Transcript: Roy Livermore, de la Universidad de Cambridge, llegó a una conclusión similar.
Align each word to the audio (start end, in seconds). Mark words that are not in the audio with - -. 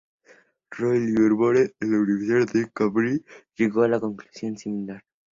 Roy 0.71 0.99
Livermore, 0.99 1.69
de 1.79 1.87
la 1.87 1.99
Universidad 1.99 2.51
de 2.51 2.71
Cambridge, 2.73 3.23
llegó 3.55 3.83
a 3.83 3.85
una 3.85 3.99
conclusión 3.99 4.57
similar. 4.57 5.05